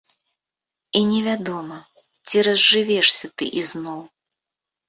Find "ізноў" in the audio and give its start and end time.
3.63-4.01